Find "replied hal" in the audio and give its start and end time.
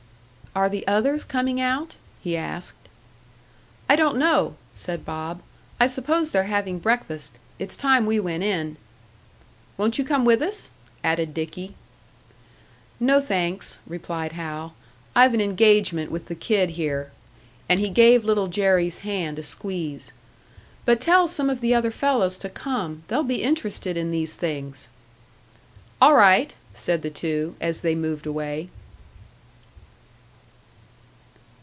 13.87-14.75